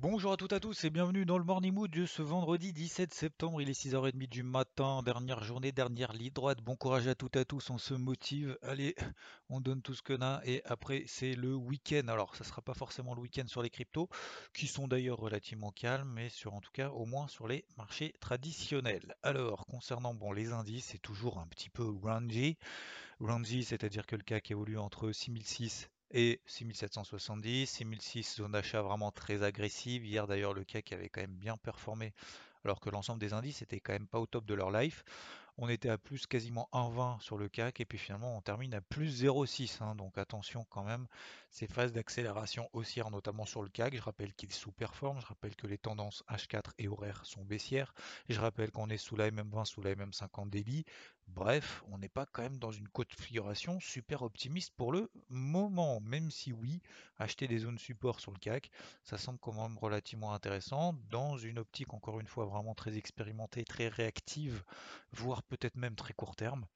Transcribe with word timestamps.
Bonjour 0.00 0.30
à 0.30 0.36
toutes 0.36 0.52
et 0.52 0.54
à 0.54 0.60
tous 0.60 0.84
et 0.84 0.90
bienvenue 0.90 1.26
dans 1.26 1.38
le 1.38 1.44
Morning 1.44 1.74
Mood 1.74 1.90
de 1.90 2.06
ce 2.06 2.22
vendredi 2.22 2.72
17 2.72 3.12
septembre. 3.12 3.60
Il 3.60 3.68
est 3.68 3.72
6h30 3.72 4.28
du 4.28 4.44
matin, 4.44 5.02
dernière 5.02 5.42
journée, 5.42 5.72
dernière 5.72 6.12
ligne 6.12 6.30
droite. 6.30 6.62
Bon 6.62 6.76
courage 6.76 7.08
à 7.08 7.16
toutes 7.16 7.34
et 7.34 7.40
à 7.40 7.44
tous, 7.44 7.68
on 7.70 7.78
se 7.78 7.94
motive. 7.94 8.56
Allez, 8.62 8.94
on 9.50 9.60
donne 9.60 9.82
tout 9.82 9.94
ce 9.94 10.02
qu'on 10.04 10.22
a 10.22 10.40
et 10.44 10.62
après 10.66 11.02
c'est 11.08 11.34
le 11.34 11.52
week-end. 11.52 12.06
Alors 12.06 12.36
ça 12.36 12.44
sera 12.44 12.62
pas 12.62 12.74
forcément 12.74 13.12
le 13.12 13.22
week-end 13.22 13.48
sur 13.48 13.60
les 13.60 13.70
cryptos, 13.70 14.08
qui 14.54 14.68
sont 14.68 14.86
d'ailleurs 14.86 15.18
relativement 15.18 15.72
calmes, 15.72 16.12
mais 16.14 16.28
sur 16.28 16.54
en 16.54 16.60
tout 16.60 16.70
cas 16.72 16.90
au 16.90 17.04
moins 17.04 17.26
sur 17.26 17.48
les 17.48 17.64
marchés 17.76 18.14
traditionnels. 18.20 19.16
Alors 19.24 19.66
concernant 19.66 20.14
bon 20.14 20.30
les 20.30 20.52
indices, 20.52 20.90
c'est 20.92 21.02
toujours 21.02 21.40
un 21.40 21.48
petit 21.48 21.70
peu 21.70 21.82
rangy. 22.04 22.56
Rangy, 23.18 23.64
c'est-à-dire 23.64 24.06
que 24.06 24.14
le 24.14 24.22
CAC 24.22 24.52
évolue 24.52 24.78
entre 24.78 25.10
6006 25.10 25.90
et 26.10 26.40
6770, 26.46 27.66
6006 27.66 28.36
zone 28.36 28.52
d'achat 28.52 28.82
vraiment 28.82 29.10
très 29.10 29.42
agressive. 29.42 30.04
Hier 30.06 30.26
d'ailleurs 30.26 30.54
le 30.54 30.64
CAC 30.64 30.92
avait 30.92 31.08
quand 31.08 31.20
même 31.20 31.36
bien 31.36 31.56
performé 31.56 32.12
alors 32.64 32.80
que 32.80 32.90
l'ensemble 32.90 33.20
des 33.20 33.32
indices 33.32 33.62
était 33.62 33.80
quand 33.80 33.92
même 33.92 34.06
pas 34.06 34.18
au 34.18 34.26
top 34.26 34.44
de 34.46 34.54
leur 34.54 34.70
life. 34.70 35.04
On 35.60 35.68
était 35.68 35.88
à 35.88 35.98
plus 35.98 36.28
quasiment 36.28 36.68
1,20 36.72 37.20
sur 37.20 37.36
le 37.36 37.48
CAC 37.48 37.80
et 37.80 37.84
puis 37.84 37.98
finalement 37.98 38.36
on 38.36 38.40
termine 38.40 38.74
à 38.74 38.80
plus 38.80 39.24
0,6. 39.24 39.82
hein. 39.82 39.96
donc 39.96 40.16
attention 40.16 40.64
quand 40.70 40.84
même, 40.84 41.08
ces 41.50 41.66
phases 41.66 41.92
d'accélération 41.92 42.70
haussière 42.72 43.10
notamment 43.10 43.44
sur 43.44 43.62
le 43.62 43.68
CAC. 43.68 43.96
Je 43.96 44.00
rappelle 44.02 44.32
qu'il 44.34 44.52
sous-performe, 44.52 45.20
je 45.20 45.26
rappelle 45.26 45.56
que 45.56 45.66
les 45.66 45.78
tendances 45.78 46.22
H4 46.28 46.70
et 46.78 46.86
horaires 46.86 47.26
sont 47.26 47.44
baissières. 47.44 47.92
Je 48.28 48.38
rappelle 48.38 48.70
qu'on 48.70 48.88
est 48.88 48.98
sous 48.98 49.16
la 49.16 49.32
MM20, 49.32 49.64
sous 49.64 49.82
la 49.82 49.96
MM50 49.96 50.48
daily. 50.48 50.84
Bref, 51.28 51.84
on 51.88 51.98
n'est 51.98 52.08
pas 52.08 52.24
quand 52.26 52.42
même 52.42 52.56
dans 52.56 52.72
une 52.72 52.88
configuration 52.88 53.80
super 53.80 54.22
optimiste 54.22 54.72
pour 54.76 54.92
le 54.92 55.10
moment, 55.28 56.00
même 56.00 56.30
si 56.30 56.52
oui, 56.52 56.80
acheter 57.18 57.46
des 57.46 57.58
zones 57.58 57.78
support 57.78 58.18
sur 58.18 58.32
le 58.32 58.38
CAC, 58.38 58.70
ça 59.04 59.18
semble 59.18 59.38
quand 59.38 59.52
même 59.52 59.76
relativement 59.78 60.32
intéressant 60.32 60.94
dans 61.10 61.36
une 61.36 61.58
optique 61.58 61.92
encore 61.92 62.18
une 62.18 62.26
fois 62.26 62.46
vraiment 62.46 62.74
très 62.74 62.96
expérimentée, 62.96 63.64
très 63.64 63.88
réactive, 63.88 64.62
voire 65.12 65.42
peut-être 65.48 65.76
même 65.76 65.96
très 65.96 66.14
court 66.14 66.36
terme 66.36 66.66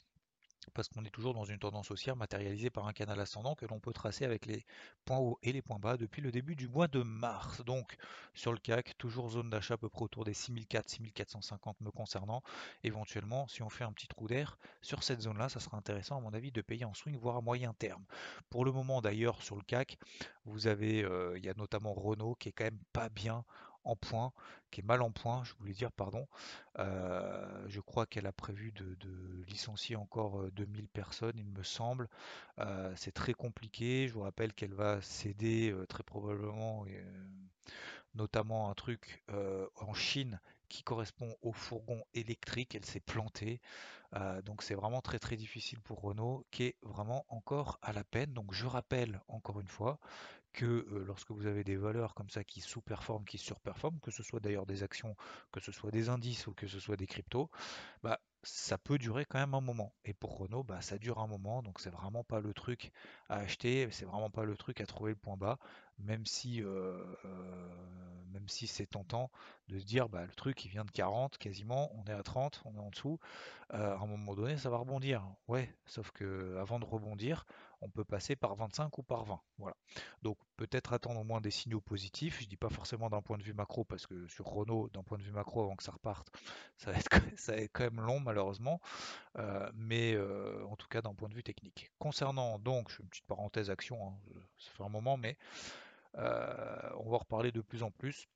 parce 0.75 0.89
qu'on 0.89 1.05
est 1.05 1.11
toujours 1.11 1.35
dans 1.35 1.45
une 1.45 1.59
tendance 1.59 1.91
haussière 1.91 2.17
matérialisée 2.17 2.71
par 2.71 2.87
un 2.87 2.93
canal 2.93 3.21
ascendant 3.21 3.55
que 3.55 3.67
l'on 3.67 3.81
peut 3.81 3.93
tracer 3.93 4.25
avec 4.25 4.47
les 4.47 4.65
points 5.05 5.19
hauts 5.19 5.39
et 5.43 5.53
les 5.53 5.63
points 5.63 5.79
bas 5.79 5.97
depuis 5.97 6.23
le 6.23 6.31
début 6.31 6.57
du 6.57 6.69
mois 6.69 6.89
de 6.89 7.03
mars. 7.03 7.63
Donc 7.65 7.97
sur 8.35 8.53
le 8.53 8.59
CAC, 8.59 8.97
toujours 8.99 9.31
zone 9.31 9.51
d'achat 9.51 9.75
à 9.75 9.77
peu 9.77 9.89
près 9.89 10.03
autour 10.03 10.25
des 10.25 10.35
6400, 10.35 10.89
6450 10.89 11.81
me 11.81 11.91
concernant. 11.91 12.43
Éventuellement, 12.85 13.49
si 13.49 13.63
on 13.63 13.71
fait 13.71 13.85
un 13.85 13.93
petit 13.93 14.09
trou 14.09 14.29
d'air 14.29 14.59
sur 14.81 15.03
cette 15.03 15.21
zone-là, 15.21 15.49
ça 15.49 15.61
sera 15.61 15.77
intéressant 15.77 16.19
à 16.19 16.21
mon 16.21 16.33
avis 16.33 16.53
de 16.53 16.61
payer 16.61 16.85
en 16.85 16.95
swing, 16.95 17.19
voire 17.19 17.37
à 17.37 17.41
moyen 17.41 17.75
terme. 17.75 18.05
Pour 18.51 18.65
le 18.65 18.73
moment 18.73 19.01
d'ailleurs 19.01 19.43
sur 19.43 19.57
le 19.57 19.63
CAC, 19.63 19.99
vous 20.45 20.67
avez, 20.67 21.05
euh, 21.05 21.37
il 21.39 21.45
y 21.45 21.49
a 21.49 21.55
notamment 21.55 21.93
Renault 21.93 22.35
qui 22.35 22.49
est 22.49 22.53
quand 22.53 22.65
même 22.65 22.81
pas 22.93 23.09
bien 23.09 23.45
en 23.85 23.97
point, 23.97 24.33
qui 24.71 24.81
est 24.81 24.85
mal 24.85 25.03
en 25.03 25.11
point, 25.11 25.45
je 25.45 25.55
voulais 25.55 25.73
dire, 25.73 25.93
pardon. 25.93 26.27
Euh, 26.79 27.65
je 27.69 27.81
crois 27.81 28.07
qu'elle 28.07 28.27
a 28.27 28.33
prévu 28.33 28.73
de, 28.73 28.97
licencier 29.49 29.97
encore 29.97 30.41
euh, 30.41 30.51
2000 30.53 30.89
personnes, 30.89 31.37
il 31.37 31.47
me 31.47 31.63
semble. 31.63 32.09
Euh, 32.59 32.93
c'est 32.97 33.13
très 33.13 33.35
compliqué. 33.35 34.09
Je 34.09 34.15
vous 34.15 34.23
rappelle 34.23 34.53
qu'elle 34.55 34.75
va 34.75 35.01
céder 35.03 35.71
euh, 35.71 35.87
très 35.87 36.03
probablement, 36.03 36.85
euh, 36.89 37.03
notamment 38.15 38.71
un 38.71 38.75
truc 38.75 39.23
euh, 39.31 39.67
en 39.77 39.95
Chine 39.95 40.41
qui 40.73 40.83
correspond 40.83 41.37
au 41.43 41.53
fourgon 41.53 42.03
électrique. 42.15 42.75
Elle 42.75 42.87
s'est 42.87 43.01
plantée. 43.01 43.61
Euh, 44.15 44.41
donc 44.43 44.63
c'est 44.63 44.75
vraiment 44.75 45.03
très 45.03 45.19
très 45.19 45.37
difficile 45.37 45.81
pour 45.81 46.01
Renault, 46.01 46.47
qui 46.51 46.65
est 46.65 46.77
vraiment 46.83 47.27
encore 47.29 47.79
à 47.83 47.93
la 47.93 48.05
peine. 48.05 48.33
Donc 48.33 48.55
je 48.55 48.67
rappelle 48.67 49.21
encore 49.29 49.61
une 49.61 49.69
fois 49.69 49.99
que 50.53 50.65
euh, 50.65 51.05
lorsque 51.07 51.31
vous 51.31 51.47
avez 51.47 51.65
des 51.65 51.77
valeurs 51.77 52.15
comme 52.15 52.31
ça 52.31 52.43
qui 52.43 52.61
sous-performent, 52.61 53.25
qui 53.25 53.39
surperforment, 53.39 54.01
que 54.01 54.11
ce 54.11 54.23
soit 54.23 54.41
d'ailleurs 54.41 54.67
des 54.67 54.83
actions, 54.83 55.15
que 55.51 55.61
ce 55.61 55.73
soit 55.73 55.91
des 55.91 56.09
indices 56.09 56.47
ou 56.47 56.55
que 56.55 56.67
ce 56.67 56.81
soit 56.81 56.97
des 56.97 57.07
cryptos, 57.07 57.51
bah, 58.03 58.21
ça 58.43 58.77
peut 58.79 58.99
durer 58.99 59.25
quand 59.25 59.39
même 59.39 59.55
un 59.55 59.61
moment. 59.61 59.95
Et 60.05 60.15
pour 60.15 60.37
Renault, 60.39 60.65
bah, 60.65 60.81
ça 60.81 60.99
dure 60.99 61.19
un 61.19 61.27
moment, 61.27 61.63
donc 61.63 61.81
c'est 61.81 61.91
vraiment 61.91 62.25
pas 62.25 62.41
le 62.41 62.53
truc 62.53 62.93
à 63.29 63.37
acheter, 63.37 63.89
c'est 63.93 64.05
vraiment 64.05 64.31
pas 64.31 64.45
le 64.45 64.57
truc 64.57 64.81
à 64.81 64.87
trouver 64.87 65.13
le 65.13 65.17
point 65.17 65.37
bas, 65.37 65.59
même 65.99 66.27
si, 66.27 66.63
euh, 66.63 66.99
euh, 67.25 68.39
si 68.49 68.67
c'est 68.67 68.87
tentant 68.87 69.31
de 69.69 69.79
se 69.79 69.85
dire, 69.85 70.09
bah, 70.09 70.25
le 70.27 70.33
truc 70.35 70.65
il 70.65 70.69
vient 70.69 70.85
de 70.85 70.91
40 70.91 71.39
quasiment, 71.39 71.93
on 71.95 72.05
est 72.11 72.15
à 72.15 72.25
30, 72.25 72.61
on 72.65 72.75
est 72.75 72.81
en 72.81 72.91
dessous, 72.91 73.21
euh, 73.73 73.97
à 73.97 74.01
un 74.01 74.07
moment 74.07 74.35
donné 74.35 74.57
ça 74.57 74.69
va 74.69 74.79
rebondir. 74.79 75.25
Ouais, 75.47 75.73
sauf 75.87 76.11
que 76.11 76.57
avant 76.59 76.81
de 76.81 76.85
rebondir, 76.85 77.47
on 77.81 77.89
peut 77.89 78.05
passer 78.05 78.35
par 78.35 78.57
25 78.57 78.99
ou 78.99 79.03
par 79.05 79.25
20. 79.25 79.41
Voilà. 79.59 79.77
Donc 80.23 80.39
peut-être 80.57 80.93
attendre 80.93 81.21
au 81.21 81.25
moins 81.25 81.41
des 81.41 81.53
signaux 81.53 81.81
positifs. 81.81 82.41
Je 82.41 82.47
dis 82.47 82.57
pas 82.57 82.69
forcément 82.69 83.09
d'un 83.11 83.23
point 83.23 83.39
de 83.39 83.45
vue 83.45 83.55
macro, 83.55 83.85
parce 83.85 84.07
que 84.07 84.27
sur 84.27 84.47
Renault, 84.47 84.89
d'un 84.93 85.03
point 85.05 85.19
de 85.19 85.23
vue 85.23 85.33
macro, 85.33 85.63
avant 85.63 85.77
que 85.77 85.85
ça 85.85 85.93
reparte, 85.93 86.29
ça 86.79 86.91
va 86.91 86.99
être, 86.99 87.11
ça 87.37 87.53
va 87.53 87.59
être 87.59 87.73
quand 87.73 87.85
même 87.85 88.01
long 88.01 88.19
malheureusement. 88.19 88.81
Mais 89.75 90.19
en 90.19 90.77
tout 90.77 90.89
cas 90.89 91.01
d'un 91.01 91.15
point 91.15 91.29
de 91.29 91.35
vue 91.35 91.45
technique. 91.45 91.91
Concernant 91.99 92.59
donc, 92.59 92.91
je 92.91 92.97
fais 92.97 93.03
une 93.05 93.09
petite 93.09 93.27
parenthèse 93.27 93.71
action, 93.71 94.09
hein, 94.09 94.15
ça 94.59 94.71
fait 94.73 94.83
un 94.83 94.89
moment, 94.89 95.17
mais 95.17 95.39
on 96.15 97.11
va 97.11 97.17
en 97.17 97.19
reparler 97.19 97.53
de 97.53 97.61
plus 97.61 97.83
en 97.83 97.91
plus. 97.91 98.29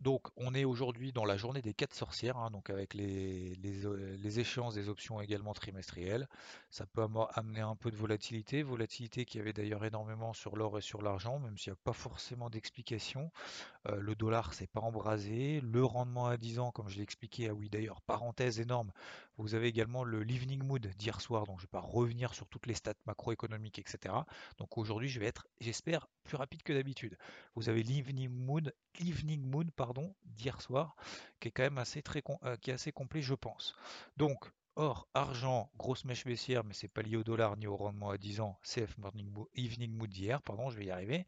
Donc, 0.00 0.26
on 0.36 0.54
est 0.54 0.64
aujourd'hui 0.64 1.12
dans 1.12 1.24
la 1.24 1.36
journée 1.38 1.62
des 1.62 1.72
4 1.72 1.94
sorcières, 1.94 2.36
hein, 2.36 2.50
donc 2.50 2.68
avec 2.68 2.94
euh, 2.94 3.54
les 3.58 4.40
échéances 4.40 4.74
des 4.74 4.88
options 4.88 5.20
également 5.20 5.54
trimestrielles. 5.54 6.28
Ça 6.68 6.84
peut 6.84 7.06
amener 7.32 7.60
un 7.60 7.74
peu 7.76 7.90
de 7.90 7.96
volatilité, 7.96 8.62
volatilité 8.62 9.24
qui 9.24 9.38
avait 9.38 9.52
d'ailleurs 9.52 9.84
énormément 9.84 10.34
sur 10.34 10.56
l'or 10.56 10.76
et 10.76 10.82
sur 10.82 11.00
l'argent, 11.00 11.38
même 11.38 11.56
s'il 11.56 11.72
n'y 11.72 11.78
a 11.78 11.80
pas 11.84 11.92
forcément 11.92 12.50
d'explication. 12.50 13.30
Euh, 13.88 13.98
le 13.98 14.14
dollar 14.14 14.52
s'est 14.52 14.66
pas 14.66 14.80
embrasé. 14.80 15.60
Le 15.62 15.84
rendement 15.84 16.26
à 16.26 16.36
10 16.36 16.58
ans, 16.58 16.70
comme 16.70 16.88
je 16.88 16.96
l'ai 16.96 17.02
expliqué, 17.02 17.48
ah 17.48 17.54
oui 17.54 17.70
d'ailleurs, 17.70 18.02
parenthèse 18.02 18.60
énorme, 18.60 18.92
vous 19.36 19.54
avez 19.54 19.68
également 19.68 20.04
le 20.04 20.22
l'evening 20.22 20.62
mood 20.62 20.86
d'hier 20.98 21.20
soir, 21.20 21.46
donc 21.46 21.58
je 21.58 21.64
ne 21.64 21.66
vais 21.66 21.70
pas 21.70 21.80
revenir 21.80 22.34
sur 22.34 22.48
toutes 22.48 22.66
les 22.66 22.74
stats 22.74 22.94
macroéconomiques, 23.06 23.78
etc. 23.78 24.14
Donc 24.58 24.78
aujourd'hui, 24.78 25.08
je 25.08 25.20
vais 25.20 25.26
être, 25.26 25.46
j'espère, 25.60 26.08
plus 26.22 26.36
rapide 26.36 26.62
que 26.62 26.72
d'habitude. 26.72 27.16
Vous 27.54 27.68
avez 27.68 27.82
l'evening 27.82 28.28
mood, 28.28 28.74
d'hier 30.24 30.60
soir, 30.60 30.96
qui 31.40 31.48
est 31.48 31.50
quand 31.50 31.62
même 31.62 31.78
assez 31.78 32.02
très 32.02 32.22
euh, 32.44 32.56
qui 32.56 32.70
est 32.70 32.74
assez 32.74 32.92
complet, 32.92 33.22
je 33.22 33.34
pense. 33.34 33.74
Donc 34.16 34.50
Or, 34.76 35.06
argent, 35.14 35.70
grosse 35.78 36.04
mèche 36.04 36.24
baissière, 36.24 36.64
mais 36.64 36.74
c'est 36.74 36.88
pas 36.88 37.02
lié 37.02 37.16
au 37.16 37.22
dollar 37.22 37.56
ni 37.56 37.66
au 37.68 37.76
rendement 37.76 38.10
à 38.10 38.18
10 38.18 38.40
ans, 38.40 38.58
CF 38.64 38.98
Morning 38.98 39.30
Mo- 39.30 39.48
Evening 39.54 39.92
Mood 39.92 40.10
d'hier, 40.10 40.42
pardon, 40.42 40.68
je 40.68 40.76
vais 40.76 40.86
y 40.86 40.90
arriver. 40.90 41.26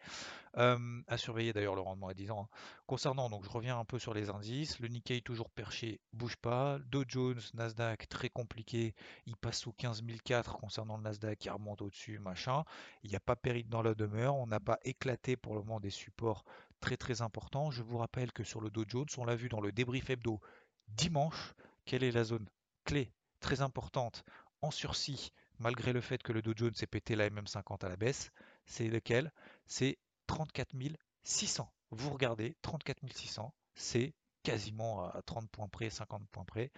À 0.55 1.17
surveiller 1.17 1.53
d'ailleurs 1.53 1.75
le 1.77 1.81
rendement 1.83 2.09
à 2.09 2.15
10 2.15 2.31
ans. 2.33 2.49
hein. 2.53 2.57
Concernant, 2.87 3.31
donc 3.31 3.45
je 3.45 3.51
reviens 3.51 3.79
un 3.79 3.85
peu 3.85 3.99
sur 4.01 4.15
les 4.15 4.31
indices, 4.31 4.81
le 4.81 4.89
Nikkei 4.89 5.21
toujours 5.23 5.51
perché, 5.51 6.01
bouge 6.13 6.37
pas. 6.37 6.79
Dow 6.91 7.05
Jones, 7.07 7.41
Nasdaq, 7.55 8.09
très 8.09 8.31
compliqué, 8.31 8.95
il 9.27 9.37
passe 9.37 9.61
sous 9.61 9.73
15 9.73 10.03
004 10.03 10.57
concernant 10.59 10.97
le 10.97 11.03
Nasdaq, 11.05 11.45
il 11.45 11.51
remonte 11.51 11.83
au-dessus, 11.83 12.19
machin. 12.19 12.65
Il 13.05 13.11
n'y 13.11 13.17
a 13.17 13.21
pas 13.21 13.37
péril 13.37 13.69
dans 13.69 13.83
la 13.83 13.95
demeure, 13.95 14.35
on 14.37 14.47
n'a 14.49 14.61
pas 14.61 14.79
éclaté 14.85 15.37
pour 15.37 15.55
le 15.55 15.61
moment 15.61 15.79
des 15.81 15.91
supports 15.91 16.45
très 16.81 16.97
très 16.97 17.23
importants. 17.23 17.71
Je 17.71 17.83
vous 17.83 17.99
rappelle 17.99 18.33
que 18.33 18.43
sur 18.45 18.61
le 18.61 18.71
Dow 18.71 18.85
Jones, 18.89 19.07
on 19.19 19.25
l'a 19.25 19.37
vu 19.37 19.49
dans 19.49 19.61
le 19.61 19.71
débrief 19.73 20.11
hebdo 20.11 20.41
dimanche, 20.89 21.55
quelle 21.85 22.03
est 22.03 22.13
la 22.13 22.25
zone 22.25 22.49
clé 22.85 23.13
très 23.47 23.61
importante 23.61 24.25
en 24.61 24.73
sursis, 24.73 25.31
malgré 25.61 25.93
le 25.93 26.01
fait 26.01 26.21
que 26.21 26.33
le 26.33 26.43
Dow 26.43 26.53
Jones 26.57 26.75
s'est 26.75 26.89
pété 26.89 27.15
la 27.15 27.31
MM50 27.31 27.85
à 27.85 27.89
la 27.89 27.95
baisse, 27.95 28.33
c'est 28.65 28.89
lequel? 28.89 29.33
C'est 29.67 29.99
34 30.27 30.75
600. 31.23 31.73
Vous 31.93 32.11
regardez, 32.11 32.57
34 32.63 32.99
600, 33.09 33.55
c'est 33.77 34.15
quasiment 34.43 35.05
à 35.05 35.23
30 35.23 35.49
points 35.49 35.69
près, 35.69 35.91
50 35.91 36.29
points 36.33 36.45
près, 36.45 36.73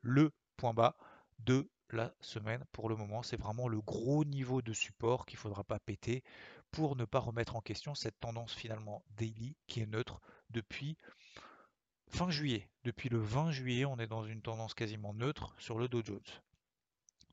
le 0.00 0.32
point 0.56 0.72
bas 0.72 0.96
de 1.40 1.68
la 1.90 2.14
semaine 2.22 2.64
pour 2.72 2.88
le 2.88 2.96
moment. 2.96 3.22
C'est 3.22 3.36
vraiment 3.36 3.68
le 3.68 3.82
gros 3.82 4.24
niveau 4.24 4.62
de 4.62 4.72
support 4.72 5.26
qu'il 5.26 5.38
faudra 5.38 5.62
pas 5.62 5.78
péter 5.78 6.24
pour 6.70 6.96
ne 6.96 7.04
pas 7.04 7.18
remettre 7.18 7.54
en 7.54 7.60
question 7.60 7.94
cette 7.94 8.18
tendance 8.18 8.54
finalement 8.54 9.04
daily 9.10 9.58
qui 9.66 9.80
est 9.80 9.86
neutre 9.86 10.22
depuis 10.48 10.96
fin 12.14 12.30
juillet. 12.30 12.68
Depuis 12.84 13.08
le 13.08 13.18
20 13.18 13.50
juillet, 13.50 13.84
on 13.84 13.98
est 13.98 14.06
dans 14.06 14.24
une 14.24 14.40
tendance 14.40 14.72
quasiment 14.72 15.12
neutre 15.14 15.52
sur 15.58 15.78
le 15.78 15.88
Dow 15.88 16.00
Jones. 16.04 16.20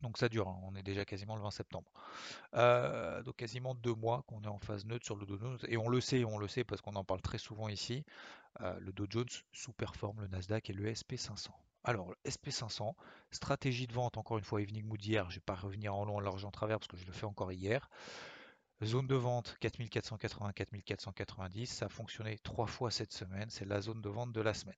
Donc 0.01 0.17
ça 0.17 0.27
dure, 0.27 0.47
hein, 0.47 0.59
on 0.63 0.75
est 0.75 0.81
déjà 0.81 1.05
quasiment 1.05 1.35
le 1.35 1.43
20 1.43 1.51
septembre. 1.51 1.91
Euh, 2.55 3.21
donc 3.21 3.35
quasiment 3.35 3.75
deux 3.75 3.93
mois 3.93 4.23
qu'on 4.25 4.41
est 4.41 4.47
en 4.47 4.57
phase 4.57 4.85
neutre 4.85 5.05
sur 5.05 5.15
le 5.15 5.27
Dow 5.27 5.37
Jones. 5.37 5.59
Et 5.67 5.77
on 5.77 5.87
le 5.87 6.01
sait, 6.01 6.23
on 6.25 6.39
le 6.39 6.47
sait 6.47 6.63
parce 6.63 6.81
qu'on 6.81 6.95
en 6.95 7.03
parle 7.03 7.21
très 7.21 7.37
souvent 7.37 7.69
ici. 7.69 8.03
Euh, 8.61 8.75
le 8.79 8.91
Dow 8.91 9.05
Jones 9.07 9.29
sous-performe 9.51 10.21
le 10.21 10.27
Nasdaq 10.29 10.71
et 10.71 10.73
le 10.73 10.91
SP500. 10.91 11.49
Alors, 11.83 12.09
le 12.09 12.15
SP500, 12.27 12.95
stratégie 13.29 13.85
de 13.85 13.93
vente, 13.93 14.17
encore 14.17 14.39
une 14.39 14.43
fois, 14.43 14.63
evening 14.63 14.85
mood 14.85 15.03
hier, 15.03 15.25
je 15.29 15.35
ne 15.35 15.35
vais 15.35 15.45
pas 15.45 15.55
revenir 15.55 15.93
en 15.93 16.05
long, 16.05 16.17
en 16.17 16.19
large, 16.19 16.43
en 16.43 16.51
travers 16.51 16.79
parce 16.79 16.87
que 16.87 16.97
je 16.97 17.05
le 17.05 17.11
fais 17.11 17.25
encore 17.25 17.51
hier. 17.51 17.87
Zone 18.83 19.05
de 19.05 19.15
vente 19.15 19.57
4480, 19.59 20.53
4490, 20.53 21.67
ça 21.67 21.85
a 21.85 21.89
fonctionné 21.89 22.39
trois 22.39 22.65
fois 22.65 22.89
cette 22.89 23.13
semaine, 23.13 23.47
c'est 23.51 23.65
la 23.65 23.79
zone 23.79 24.01
de 24.01 24.09
vente 24.09 24.33
de 24.33 24.41
la 24.41 24.55
semaine. 24.55 24.75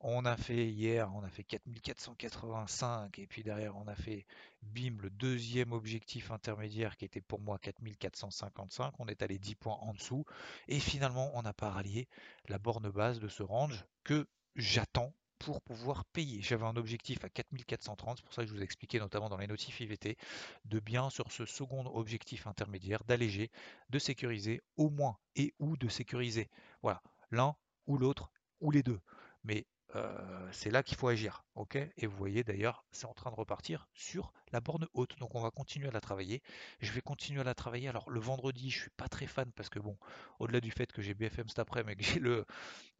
on 0.00 0.24
a 0.24 0.34
fait 0.38 0.70
hier, 0.70 1.12
on 1.14 1.22
a 1.22 1.28
fait 1.28 1.44
4485 1.44 3.18
et 3.18 3.26
puis 3.26 3.42
derrière 3.42 3.76
on 3.76 3.86
a 3.86 3.94
fait 3.94 4.24
bim 4.62 4.96
le 4.98 5.10
deuxième 5.10 5.72
objectif 5.72 6.30
intermédiaire 6.30 6.96
qui 6.96 7.04
était 7.04 7.20
pour 7.20 7.40
moi 7.40 7.58
4455, 7.58 8.94
on 8.98 9.06
est 9.08 9.20
allé 9.20 9.38
10 9.38 9.56
points 9.56 9.78
en 9.82 9.92
dessous 9.92 10.24
et 10.68 10.80
finalement 10.80 11.30
on 11.34 11.42
n'a 11.42 11.52
pas 11.52 11.68
rallié 11.68 12.08
la 12.48 12.58
borne 12.58 12.90
base 12.90 13.20
de 13.20 13.28
ce 13.28 13.42
range 13.42 13.84
que 14.04 14.26
j'attends 14.56 15.12
pour 15.44 15.60
pouvoir 15.60 16.04
payer. 16.04 16.40
J'avais 16.40 16.64
un 16.64 16.76
objectif 16.76 17.24
à 17.24 17.28
4430, 17.28 18.18
c'est 18.18 18.24
pour 18.24 18.34
ça 18.34 18.42
que 18.42 18.48
je 18.48 18.54
vous 18.54 18.60
ai 18.60 18.64
expliqué 18.64 18.98
notamment 18.98 19.28
dans 19.28 19.36
les 19.36 19.46
notifs 19.46 19.80
IVT, 19.80 20.16
de 20.64 20.80
bien 20.80 21.10
sur 21.10 21.32
ce 21.32 21.44
second 21.46 21.84
objectif 21.94 22.46
intermédiaire, 22.46 23.02
d'alléger, 23.04 23.50
de 23.90 23.98
sécuriser 23.98 24.62
au 24.76 24.88
moins 24.88 25.18
et 25.36 25.54
ou 25.58 25.76
de 25.76 25.88
sécuriser. 25.88 26.48
Voilà, 26.82 27.02
l'un 27.30 27.56
ou 27.86 27.98
l'autre 27.98 28.30
ou 28.60 28.70
les 28.70 28.82
deux. 28.82 29.00
Mais 29.44 29.66
euh, 29.94 30.48
c'est 30.52 30.70
là 30.70 30.82
qu'il 30.82 30.96
faut 30.96 31.08
agir. 31.08 31.44
ok? 31.54 31.76
Et 31.76 32.06
vous 32.06 32.16
voyez 32.16 32.44
d'ailleurs, 32.44 32.84
c'est 32.92 33.06
en 33.06 33.12
train 33.12 33.30
de 33.30 33.36
repartir 33.36 33.88
sur 33.94 34.32
la 34.52 34.60
borne 34.60 34.86
haute. 34.94 35.18
Donc 35.18 35.34
on 35.34 35.40
va 35.40 35.50
continuer 35.50 35.88
à 35.88 35.90
la 35.90 36.00
travailler. 36.00 36.42
Je 36.80 36.92
vais 36.92 37.02
continuer 37.02 37.40
à 37.40 37.44
la 37.44 37.54
travailler. 37.54 37.88
Alors 37.88 38.08
le 38.10 38.20
vendredi, 38.20 38.70
je 38.70 38.80
suis 38.80 38.90
pas 38.96 39.08
très 39.08 39.26
fan 39.26 39.50
parce 39.52 39.68
que 39.68 39.78
bon, 39.78 39.98
au-delà 40.38 40.60
du 40.60 40.70
fait 40.70 40.90
que 40.92 41.02
j'ai 41.02 41.14
BFM 41.14 41.48
cet 41.48 41.58
après, 41.58 41.84
mais 41.84 41.96
que 41.96 42.04
j'ai 42.04 42.20
le 42.20 42.46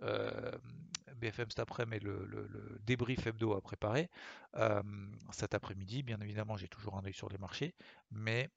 euh, 0.02 0.52
BFM 1.22 1.50
cet 1.50 1.60
après, 1.60 1.86
mais 1.86 2.00
le, 2.00 2.80
débrief 2.84 3.26
hebdo 3.26 3.54
à 3.54 3.60
préparer 3.60 4.10
euh, 4.56 4.82
cet 5.30 5.54
après-midi, 5.54 6.02
bien 6.02 6.20
évidemment, 6.20 6.56
j'ai 6.56 6.68
toujours 6.68 6.96
un 6.96 7.04
œil 7.04 7.14
sur 7.14 7.28
les 7.28 7.38
marchés, 7.38 7.74
mais 8.10 8.50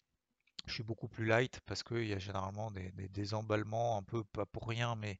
je 0.66 0.74
suis 0.74 0.84
beaucoup 0.84 1.08
plus 1.08 1.26
light 1.26 1.60
parce 1.68 1.84
qu'il 1.84 2.08
y 2.08 2.14
a 2.14 2.18
généralement 2.18 2.72
des, 2.72 3.34
emballements 3.36 3.98
un 4.00 4.04
peu, 4.04 4.24
pas 4.24 4.48
pour 4.48 4.68
rien, 4.68 4.96
mais 4.96 5.20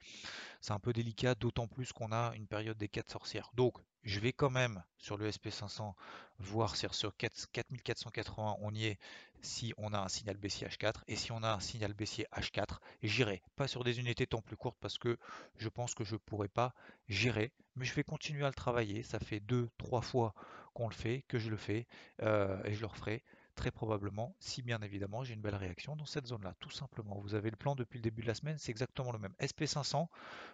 c'est 0.60 0.74
un 0.74 0.80
peu 0.80 0.92
délicat, 0.92 1.36
d'autant 1.36 1.68
plus 1.68 1.94
qu'on 1.94 2.12
a 2.12 2.34
une 2.36 2.48
période 2.48 2.78
des 2.78 2.90
4 2.90 3.12
sorcières. 3.12 3.52
Donc, 3.54 3.78
je 4.06 4.20
vais 4.20 4.34
quand 4.34 4.50
même 4.50 4.84
sur 4.98 5.18
le 5.18 5.30
SP500 5.30 5.94
voir 6.40 6.76
sur 6.76 7.16
4480 7.18 8.58
on 8.62 8.74
y 8.74 8.86
est, 8.86 9.00
si 9.42 9.74
on 9.78 9.94
a 9.94 10.00
un 10.00 10.08
signal 10.08 10.38
baissier 10.38 10.68
H4, 10.68 11.02
et 11.08 11.16
si 11.16 11.32
on 11.32 11.44
a 11.44 11.54
un 11.54 11.60
signal 11.60 11.94
baissier 11.94 12.28
H4, 12.32 12.80
j'irai 13.04 13.42
pas 13.56 13.68
sur 13.68 13.84
des 13.84 14.00
unités 14.00 14.28
tant 14.28 14.42
plus 14.42 14.58
courtes 14.58 14.78
parce 14.80 14.98
que 14.98 15.18
je 15.58 15.70
pense 15.70 15.94
que 15.96 16.04
je 16.04 16.16
pourrais 16.16 16.48
pas 16.48 16.74
gérer, 17.08 17.52
mais 17.76 17.86
je 17.86 17.94
vais 17.94 18.04
continuer 18.04 18.44
à 18.44 18.48
le 18.48 18.54
travailler. 18.54 19.04
Ça 19.04 19.20
fait 19.20 19.40
deux, 19.40 19.70
trois 19.78 20.02
fois 20.02 20.34
qu'on 20.74 20.88
le 20.88 20.94
fait, 20.94 21.24
que 21.28 21.40
je 21.40 21.50
le 21.50 21.58
fais, 21.58 21.88
euh, 22.22 22.62
et 22.64 22.74
je 22.74 22.82
le 22.82 22.88
referai 22.88 23.24
très 23.56 23.72
probablement, 23.72 24.36
si 24.40 24.62
bien 24.62 24.82
évidemment 24.82 25.24
j'ai 25.24 25.34
une 25.34 25.42
belle 25.42 25.56
réaction 25.56 25.96
dans 25.96 26.06
cette 26.06 26.28
zone-là, 26.28 26.56
tout 26.60 26.72
simplement. 26.72 27.20
Vous 27.20 27.36
avez 27.36 27.50
le 27.50 27.56
plan 27.56 27.74
depuis 27.76 27.98
le 27.98 28.04
début 28.04 28.22
de 28.22 28.28
la 28.28 28.36
semaine, 28.36 28.58
c'est 28.58 28.72
exactement 28.72 29.12
le 29.12 29.20
même. 29.20 29.34
SP500, 29.40 30.08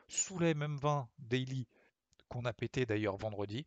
sous 0.07 0.37
les 0.37 0.53
mêmes 0.53 0.77
20 0.77 1.09
daily 1.17 1.67
qu'on 2.31 2.45
a 2.45 2.53
pété 2.53 2.85
d'ailleurs 2.85 3.17
vendredi, 3.17 3.65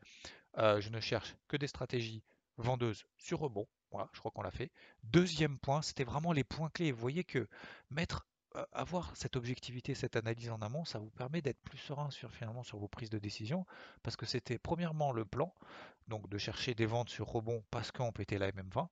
euh, 0.56 0.80
je 0.80 0.88
ne 0.88 0.98
cherche 0.98 1.36
que 1.48 1.56
des 1.58 1.66
stratégies 1.66 2.22
vendeuses 2.56 3.04
sur 3.18 3.40
rebond. 3.40 3.68
Voilà, 3.90 4.08
je 4.14 4.18
crois 4.18 4.30
qu'on 4.30 4.42
l'a 4.42 4.50
fait. 4.50 4.72
Deuxième 5.02 5.58
point, 5.58 5.82
c'était 5.82 6.04
vraiment 6.04 6.32
les 6.32 6.44
points 6.44 6.70
clés. 6.70 6.90
Vous 6.90 7.00
voyez 7.00 7.24
que 7.24 7.46
mettre 7.90 8.26
euh, 8.56 8.64
avoir 8.72 9.14
cette 9.16 9.36
objectivité, 9.36 9.94
cette 9.94 10.16
analyse 10.16 10.50
en 10.50 10.62
amont, 10.62 10.86
ça 10.86 10.98
vous 10.98 11.10
permet 11.10 11.42
d'être 11.42 11.60
plus 11.60 11.78
serein 11.78 12.10
sur 12.10 12.32
finalement 12.32 12.62
sur 12.62 12.78
vos 12.78 12.88
prises 12.88 13.10
de 13.10 13.18
décision, 13.18 13.66
parce 14.02 14.16
que 14.16 14.24
c'était 14.24 14.58
premièrement 14.58 15.12
le 15.12 15.26
plan, 15.26 15.54
donc 16.08 16.28
de 16.30 16.38
chercher 16.38 16.74
des 16.74 16.86
ventes 16.86 17.10
sur 17.10 17.26
rebond 17.26 17.62
parce 17.70 17.92
qu'on 17.92 18.12
pétait 18.12 18.38
la 18.38 18.50
MM20, 18.50 18.88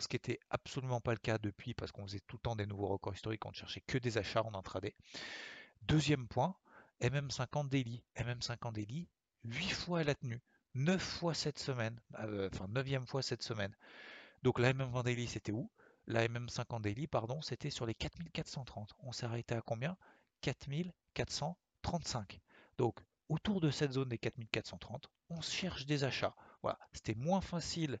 ce 0.00 0.08
qui 0.08 0.16
n'était 0.16 0.40
absolument 0.48 1.00
pas 1.00 1.12
le 1.12 1.18
cas 1.18 1.38
depuis 1.38 1.74
parce 1.74 1.92
qu'on 1.92 2.06
faisait 2.06 2.20
tout 2.26 2.36
le 2.36 2.42
temps 2.42 2.56
des 2.56 2.66
nouveaux 2.66 2.88
records 2.88 3.14
historiques, 3.14 3.44
on 3.44 3.50
ne 3.50 3.54
cherchait 3.54 3.82
que 3.86 3.98
des 3.98 4.16
achats 4.18 4.44
en 4.44 4.54
intraday. 4.54 4.94
Deuxième 5.82 6.26
point, 6.28 6.54
MM50 7.00 7.68
daily. 7.68 8.02
MM50 8.16 8.72
daily, 8.72 9.08
8 9.44 9.70
fois 9.70 10.02
elle 10.02 10.10
a 10.10 10.14
tenu, 10.14 10.40
9 10.74 11.02
fois 11.02 11.34
cette 11.34 11.58
semaine, 11.58 11.98
euh, 12.20 12.48
enfin 12.52 12.66
9 12.68 13.06
fois 13.06 13.22
cette 13.22 13.42
semaine. 13.42 13.74
Donc 14.42 14.58
la 14.58 14.72
MM20 14.72 15.04
daily 15.04 15.26
c'était 15.26 15.52
où? 15.52 15.70
La 16.06 16.26
MM50 16.26 16.82
daily, 16.82 17.06
pardon, 17.06 17.40
c'était 17.42 17.70
sur 17.70 17.86
les 17.86 17.94
4430. 17.94 18.94
On 19.00 19.12
s'est 19.12 19.26
arrêté 19.26 19.54
à 19.54 19.60
combien? 19.60 19.96
4435. 20.40 22.40
Donc 22.78 22.98
autour 23.28 23.60
de 23.60 23.70
cette 23.70 23.92
zone 23.92 24.08
des 24.08 24.18
4430, 24.18 25.08
on 25.30 25.40
cherche 25.40 25.86
des 25.86 26.04
achats. 26.04 26.34
Voilà, 26.62 26.78
c'était 26.92 27.14
moins 27.14 27.40
facile 27.40 27.98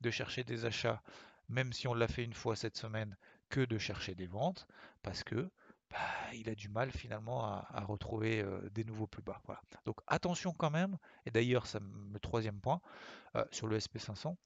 de 0.00 0.10
chercher 0.10 0.44
des 0.44 0.64
achats, 0.64 1.02
même 1.48 1.72
si 1.72 1.86
on 1.86 1.94
l'a 1.94 2.08
fait 2.08 2.24
une 2.24 2.34
fois 2.34 2.56
cette 2.56 2.76
semaine, 2.76 3.16
que 3.48 3.60
de 3.60 3.78
chercher 3.78 4.14
des 4.14 4.26
ventes, 4.26 4.66
parce 5.02 5.22
que 5.22 5.50
bah, 5.92 5.98
il 6.34 6.48
a 6.48 6.54
du 6.54 6.68
mal 6.68 6.90
finalement 6.90 7.44
à, 7.44 7.84
retrouver 7.84 8.44
des 8.72 8.84
nouveaux 8.84 9.06
plus 9.06 9.22
bas. 9.22 9.40
Donc 9.84 9.98
attention 10.06 10.52
quand 10.52 10.70
même, 10.70 10.96
et 11.26 11.30
d'ailleurs 11.30 11.66
c'est 11.66 11.80
le 11.80 12.18
troisième 12.18 12.60
point, 12.60 12.80
sur 13.50 13.66
le 13.66 13.78
SP500, 13.78 14.36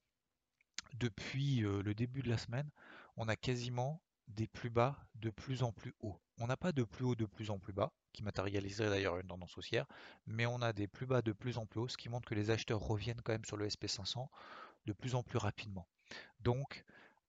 depuis 0.95 1.61
le 1.61 1.93
début 1.93 2.21
de 2.21 2.29
la 2.29 2.37
semaine, 2.37 2.69
on 3.15 3.27
a 3.27 3.35
quasiment 3.35 4.01
des 4.27 4.47
plus 4.47 4.69
bas 4.69 4.97
de 5.15 5.29
plus 5.29 5.63
en 5.63 5.71
plus 5.71 5.95
haut. 6.01 6.19
On 6.37 6.47
n'a 6.47 6.57
pas 6.57 6.71
de 6.71 6.83
plus 6.83 7.05
haut 7.05 7.15
de 7.15 7.25
plus 7.25 7.49
en 7.49 7.59
plus 7.59 7.73
bas, 7.73 7.91
qui 8.13 8.23
matérialiserait 8.23 8.89
d'ailleurs 8.89 9.17
une 9.17 9.27
tendance 9.27 9.57
haussière, 9.57 9.85
mais 10.25 10.45
on 10.45 10.61
a 10.61 10.73
des 10.73 10.87
plus 10.87 11.05
bas 11.05 11.21
de 11.21 11.31
plus 11.31 11.57
en 11.57 11.65
plus 11.65 11.79
haut, 11.79 11.87
ce 11.87 11.97
qui 11.97 12.09
montre 12.09 12.27
que 12.27 12.35
les 12.35 12.49
acheteurs 12.51 12.79
reviennent 12.79 13.21
quand 13.21 13.31
même 13.31 13.45
sur 13.45 13.57
le 13.57 13.67
SP500 13.67 14.27
de 14.85 14.93
plus 14.93 15.15
en 15.15 15.23
plus 15.23 15.37
rapidement. 15.37 15.87
Donc 16.39 16.83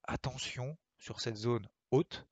attention 0.04 0.76
sur 0.98 1.20
cette 1.20 1.36
zone 1.36 1.68
haute, 1.90 2.26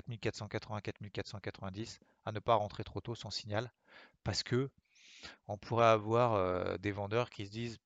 4480-4490, 0.00 1.98
à 2.24 2.32
ne 2.32 2.38
pas 2.38 2.54
rentrer 2.54 2.84
trop 2.84 3.00
tôt 3.00 3.14
sans 3.14 3.30
signal, 3.30 3.72
parce 4.24 4.42
que 4.42 4.70
on 5.48 5.56
pourrait 5.58 5.86
avoir 5.86 6.34
euh, 6.34 6.76
des 6.78 6.92
vendeurs 6.92 7.30
qui 7.30 7.46
se 7.46 7.50
disent 7.50 7.78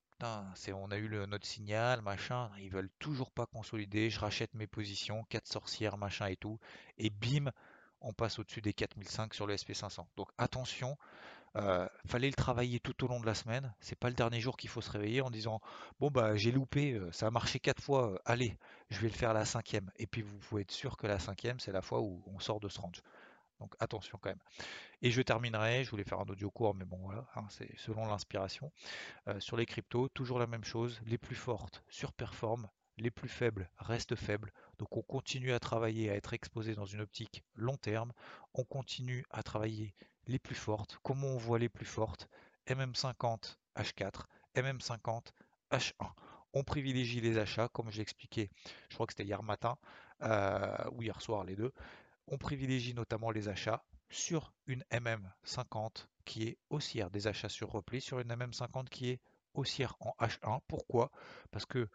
c'est 0.55 0.73
on 0.73 0.91
a 0.91 0.97
eu 0.97 1.07
le, 1.07 1.25
notre 1.25 1.47
signal, 1.47 2.01
machin, 2.01 2.51
ils 2.59 2.69
veulent 2.69 2.91
toujours 2.99 3.31
pas 3.31 3.45
consolider, 3.45 4.09
je 4.09 4.19
rachète 4.19 4.53
mes 4.53 4.67
positions, 4.67 5.23
4 5.29 5.47
sorcières, 5.47 5.97
machin 5.97 6.27
et 6.27 6.35
tout, 6.35 6.59
et 6.97 7.09
bim, 7.09 7.51
on 8.01 8.13
passe 8.13 8.39
au-dessus 8.39 8.61
des 8.61 8.73
4005 8.73 9.33
sur 9.33 9.47
le 9.47 9.55
SP500. 9.55 10.05
Donc 10.17 10.29
attention, 10.37 10.97
euh, 11.57 11.87
fallait 12.05 12.27
le 12.29 12.33
travailler 12.33 12.79
tout 12.79 13.03
au 13.03 13.07
long 13.07 13.19
de 13.19 13.25
la 13.25 13.33
semaine. 13.33 13.73
C'est 13.81 13.97
pas 13.97 14.07
le 14.07 14.15
dernier 14.15 14.39
jour 14.39 14.55
qu'il 14.55 14.69
faut 14.69 14.81
se 14.81 14.89
réveiller 14.89 15.21
en 15.21 15.29
disant 15.29 15.59
bon 15.99 16.09
bah 16.09 16.35
j'ai 16.35 16.51
loupé, 16.51 16.93
euh, 16.93 17.11
ça 17.11 17.27
a 17.27 17.31
marché 17.31 17.59
quatre 17.59 17.83
fois, 17.83 18.13
euh, 18.13 18.17
allez, 18.25 18.57
je 18.89 18.99
vais 18.99 19.09
le 19.09 19.13
faire 19.13 19.33
la 19.33 19.45
cinquième. 19.45 19.91
Et 19.97 20.07
puis 20.07 20.21
vous 20.21 20.37
pouvez 20.37 20.61
être 20.61 20.71
sûr 20.71 20.95
que 20.97 21.07
la 21.07 21.19
cinquième 21.19 21.59
c'est 21.59 21.71
la 21.71 21.81
fois 21.81 22.01
où 22.01 22.23
on 22.27 22.39
sort 22.39 22.59
de 22.59 22.69
ce 22.69 22.79
range. 22.79 23.01
Donc 23.59 23.75
attention 23.79 24.17
quand 24.21 24.29
même. 24.29 24.39
Et 25.01 25.11
je 25.11 25.21
terminerai, 25.21 25.83
je 25.83 25.91
voulais 25.91 26.03
faire 26.03 26.19
un 26.19 26.25
audio 26.29 26.49
court, 26.49 26.73
mais 26.73 26.85
bon 26.85 26.97
voilà, 26.97 27.27
hein, 27.35 27.45
c'est 27.49 27.69
selon 27.77 28.05
l'inspiration. 28.07 28.71
sur 29.39 29.57
les 29.57 29.65
cryptos, 29.65 30.09
toujours 30.09 30.39
la 30.39 30.47
même 30.47 30.63
chose, 30.63 30.99
les 31.05 31.17
plus 31.17 31.35
fortes 31.35 31.83
surperforment, 31.89 32.69
les 32.97 33.11
plus 33.11 33.29
faibles 33.29 33.69
restent 33.77 34.15
faibles. 34.15 34.51
Donc 34.79 34.95
on 34.97 35.01
continue 35.01 35.51
à 35.51 35.59
travailler, 35.59 36.09
à 36.09 36.15
être 36.15 36.33
exposé 36.33 36.75
dans 36.75 36.85
une 36.85 37.01
optique 37.01 37.43
long 37.55 37.77
terme. 37.77 38.13
On 38.53 38.63
continue 38.63 39.25
à 39.31 39.43
travailler 39.43 39.93
les 40.27 40.39
plus 40.39 40.55
fortes. 40.55 40.97
Comment 41.03 41.27
on 41.27 41.37
voit 41.37 41.59
les 41.59 41.69
plus 41.69 41.85
fortes? 41.85 42.27
MM50 42.67 43.57
H4, 43.75 44.25
MM50 44.55 45.31
H1. 45.71 46.11
On 46.53 46.63
privilégie 46.63 47.21
les 47.21 47.37
achats, 47.37 47.69
comme 47.69 47.89
je 47.89 47.97
l'expliquais, 47.97 48.49
je 48.89 48.95
crois 48.95 49.07
que 49.07 49.13
c'était 49.13 49.25
hier 49.25 49.41
matin 49.43 49.77
euh, 50.21 50.89
ou 50.91 51.01
hier 51.01 51.21
soir, 51.21 51.43
les 51.43 51.55
deux. 51.55 51.71
On 52.27 52.37
privilégie 52.37 52.93
notamment 52.93 53.31
les 53.31 53.47
achats 53.47 53.83
sur 54.09 54.53
une 54.67 54.83
MM50 54.91 56.07
qui 56.25 56.43
est 56.43 56.57
haussière, 56.69 57.09
des 57.09 57.27
achats 57.27 57.49
sur 57.49 57.71
repli 57.71 58.01
sur 58.01 58.19
une 58.19 58.31
MM50 58.31 58.89
qui 58.89 59.09
est 59.09 59.19
haussière 59.53 59.95
en 59.99 60.13
H1. 60.19 60.59
Pourquoi? 60.67 61.11
Parce 61.51 61.65
que 61.65 61.87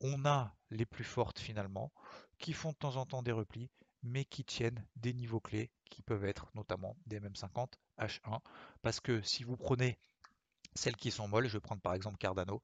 on 0.00 0.24
a 0.24 0.54
les 0.70 0.86
plus 0.86 1.04
fortes 1.04 1.38
finalement 1.38 1.92
qui 2.38 2.52
font 2.52 2.70
de 2.70 2.76
temps 2.76 2.96
en 2.96 3.06
temps 3.06 3.22
des 3.22 3.32
replis, 3.32 3.70
mais 4.02 4.24
qui 4.24 4.44
tiennent 4.44 4.84
des 4.96 5.12
niveaux 5.12 5.40
clés 5.40 5.70
qui 5.90 6.02
peuvent 6.02 6.24
être 6.24 6.50
notamment 6.54 6.96
des 7.06 7.20
MM50 7.20 7.72
H1. 7.98 8.40
Parce 8.82 9.00
que 9.00 9.20
si 9.22 9.44
vous 9.44 9.56
prenez 9.56 9.98
celles 10.74 10.96
qui 10.96 11.10
sont 11.10 11.28
molles, 11.28 11.48
je 11.48 11.54
vais 11.54 11.60
prendre 11.60 11.82
par 11.82 11.94
exemple 11.94 12.16
Cardano, 12.18 12.62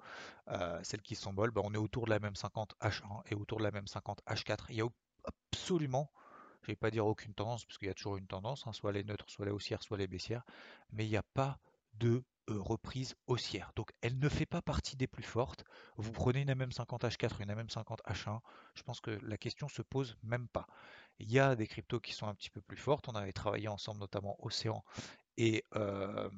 euh, 0.49 0.81
celles 0.83 1.03
qui 1.03 1.15
sont 1.15 1.33
molles, 1.33 1.51
ben, 1.51 1.63
on 1.65 1.75
est 1.75 1.79
autour 1.79 2.05
de 2.05 2.11
la 2.11 2.19
même 2.19 2.37
50 2.37 2.75
H1 2.81 3.23
et 3.31 3.35
autour 3.35 3.59
de 3.59 3.65
la 3.65 3.71
même 3.71 3.87
50 3.87 4.23
H4. 4.27 4.67
Il 4.69 4.77
n'y 4.77 4.83
a 4.83 4.89
absolument, 5.25 6.11
je 6.63 6.71
ne 6.71 6.73
vais 6.73 6.77
pas 6.77 6.91
dire 6.91 7.07
aucune 7.07 7.35
tendance, 7.35 7.65
parce 7.65 7.79
qu'il 7.79 7.89
y 7.89 7.91
a 7.91 7.95
toujours 7.95 8.17
une 8.17 8.27
tendance, 8.27 8.67
hein, 8.67 8.73
soit 8.73 8.93
les 8.93 9.05
neutres, 9.05 9.29
soit 9.29 9.47
les 9.47 9.53
haussières, 9.53 9.83
soit 9.83 9.99
les 9.99 10.07
baissières, 10.07 10.45
mais 10.93 11.05
il 11.05 11.11
n'y 11.11 11.17
a 11.17 11.25
pas 11.35 11.59
de 11.95 12.23
reprise 12.49 13.15
haussière. 13.27 13.73
Donc 13.77 13.93
elle 14.01 14.19
ne 14.19 14.29
fait 14.29 14.47
pas 14.47 14.63
partie 14.63 14.97
des 14.97 15.07
plus 15.07 15.23
fortes. 15.23 15.65
Vous 15.97 16.13
prenez 16.13 16.43
une 16.43 16.53
MM50H4, 16.53 17.43
une 17.43 17.53
MM50H1, 17.53 18.41
je 18.75 18.83
pense 18.83 19.01
que 19.01 19.19
la 19.23 19.37
question 19.37 19.69
se 19.69 19.83
pose 19.83 20.17
même 20.23 20.49
pas. 20.49 20.67
Il 21.19 21.31
y 21.31 21.39
a 21.39 21.57
des 21.57 21.67
cryptos 21.67 22.01
qui 22.01 22.13
sont 22.13 22.27
un 22.27 22.35
petit 22.35 22.51
peu 22.51 22.61
plus 22.61 22.77
fortes. 22.77 23.09
On 23.09 23.15
avait 23.15 23.33
travaillé 23.33 23.69
ensemble 23.69 24.01
notamment 24.01 24.37
Océan 24.41 24.85
et 25.39 25.65
euh, 25.75 26.29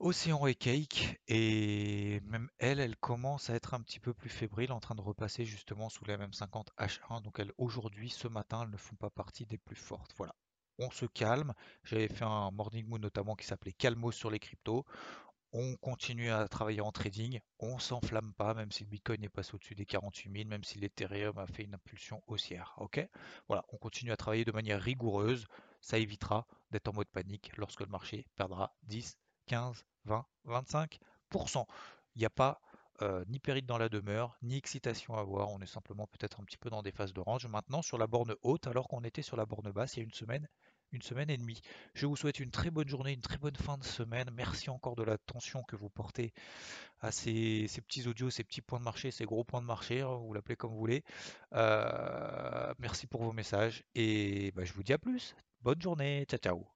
Océan 0.00 0.46
et 0.46 0.54
Cake, 0.54 1.20
et 1.28 2.20
même 2.24 2.48
elle, 2.58 2.80
elle 2.80 2.96
commence 2.96 3.50
à 3.50 3.54
être 3.54 3.74
un 3.74 3.82
petit 3.82 4.00
peu 4.00 4.14
plus 4.14 4.30
fébrile, 4.30 4.72
en 4.72 4.80
train 4.80 4.94
de 4.94 5.02
repasser 5.02 5.44
justement 5.44 5.90
sous 5.90 6.06
la 6.06 6.16
MM50 6.16 6.68
H1. 6.78 7.22
Donc 7.22 7.38
elle, 7.38 7.52
aujourd'hui, 7.58 8.08
ce 8.08 8.26
matin, 8.26 8.62
elles 8.62 8.70
ne 8.70 8.78
font 8.78 8.96
pas 8.96 9.10
partie 9.10 9.44
des 9.44 9.58
plus 9.58 9.76
fortes. 9.76 10.14
Voilà. 10.16 10.34
On 10.80 10.90
se 10.90 11.04
calme. 11.04 11.52
J'avais 11.84 12.08
fait 12.08 12.24
un 12.24 12.50
morning 12.50 12.86
moon 12.86 12.98
notamment 12.98 13.36
qui 13.36 13.46
s'appelait 13.46 13.72
Calmo 13.72 14.10
sur 14.12 14.30
les 14.30 14.38
cryptos. 14.38 14.86
On 15.52 15.76
continue 15.76 16.30
à 16.30 16.48
travailler 16.48 16.80
en 16.80 16.90
trading. 16.90 17.40
On 17.58 17.78
s'enflamme 17.78 18.32
pas, 18.34 18.54
même 18.54 18.72
si 18.72 18.84
le 18.84 18.88
Bitcoin 18.88 19.22
est 19.22 19.28
passé 19.28 19.54
au-dessus 19.54 19.74
des 19.74 19.84
48 19.84 20.32
000, 20.32 20.48
même 20.48 20.64
si 20.64 20.78
l'Ethereum 20.78 21.36
a 21.36 21.46
fait 21.46 21.64
une 21.64 21.74
impulsion 21.74 22.22
haussière. 22.28 22.72
Ok? 22.78 23.06
On 23.48 23.76
continue 23.78 24.10
à 24.10 24.16
travailler 24.16 24.46
de 24.46 24.52
manière 24.52 24.80
rigoureuse. 24.80 25.46
Ça 25.82 25.98
évitera 25.98 26.46
d'être 26.70 26.88
en 26.88 26.94
mode 26.94 27.08
panique 27.08 27.50
lorsque 27.58 27.80
le 27.80 27.88
marché 27.88 28.26
perdra 28.36 28.74
10, 28.84 29.18
15, 29.48 29.84
20, 30.06 30.24
25%. 30.46 31.66
Il 32.14 32.20
n'y 32.20 32.24
a 32.24 32.30
pas 32.30 32.60
euh, 33.02 33.24
ni 33.28 33.38
péril 33.38 33.64
dans 33.64 33.78
la 33.78 33.88
demeure, 33.88 34.36
ni 34.42 34.56
excitation 34.56 35.14
à 35.14 35.22
voir. 35.22 35.48
On 35.50 35.60
est 35.60 35.66
simplement 35.66 36.06
peut-être 36.06 36.40
un 36.40 36.44
petit 36.44 36.58
peu 36.58 36.68
dans 36.68 36.82
des 36.82 36.92
phases 36.92 37.14
de 37.14 37.20
range 37.20 37.46
maintenant 37.46 37.82
sur 37.82 37.98
la 37.98 38.06
borne 38.06 38.34
haute, 38.42 38.66
alors 38.66 38.88
qu'on 38.88 39.04
était 39.04 39.22
sur 39.22 39.36
la 39.36 39.46
borne 39.46 39.70
basse 39.72 39.96
il 39.96 40.00
y 40.00 40.02
a 40.02 40.04
une 40.04 40.12
semaine, 40.12 40.48
une 40.92 41.02
semaine 41.02 41.30
et 41.30 41.36
demie. 41.36 41.60
Je 41.94 42.06
vous 42.06 42.16
souhaite 42.16 42.40
une 42.40 42.50
très 42.50 42.70
bonne 42.70 42.88
journée, 42.88 43.12
une 43.12 43.20
très 43.20 43.38
bonne 43.38 43.56
fin 43.56 43.78
de 43.78 43.84
semaine. 43.84 44.30
Merci 44.34 44.70
encore 44.70 44.96
de 44.96 45.02
l'attention 45.02 45.62
que 45.62 45.76
vous 45.76 45.88
portez 45.90 46.32
à 47.00 47.12
ces, 47.12 47.66
petits 47.86 48.06
audios, 48.06 48.30
ces 48.30 48.44
petits 48.44 48.60
points 48.60 48.78
de 48.78 48.84
marché, 48.84 49.10
ces 49.10 49.24
gros 49.24 49.44
points 49.44 49.62
de 49.62 49.66
marché, 49.66 50.00
hein, 50.00 50.18
vous 50.20 50.32
l'appelez 50.32 50.56
comme 50.56 50.70
vous 50.70 50.78
voulez. 50.78 51.04
Euh, 51.54 52.72
merci 52.78 53.06
pour 53.06 53.22
vos 53.22 53.32
messages 53.32 53.84
et 53.94 54.52
bah, 54.54 54.64
je 54.64 54.72
vous 54.72 54.82
dis 54.82 54.92
à 54.92 54.98
plus. 54.98 55.34
Bonne 55.62 55.80
journée, 55.80 56.24
ciao 56.28 56.38
ciao. 56.38 56.66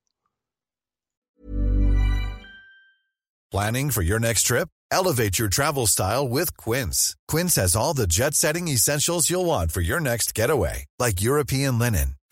Planning 3.51 3.91
for 3.91 4.03
your 4.03 4.19
next 4.19 4.47
trip? 4.49 4.69
Elevate 4.91 5.39
your 5.39 5.49
travel 5.49 5.87
style 5.87 6.27
with 6.27 6.57
Quince. 6.57 7.17
Quince 7.29 7.55
has 7.55 7.77
all 7.77 7.95
the 7.95 8.07
jet 8.07 8.35
setting 8.35 8.67
essentials 8.67 9.31
you'll 9.31 9.45
want 9.45 9.71
for 9.71 9.81
your 9.81 10.01
next 10.01 10.35
getaway, 10.35 10.87
like 10.99 11.23
European 11.23 11.79
linen, 11.79 12.17